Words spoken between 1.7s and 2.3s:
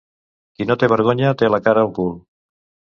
al cul.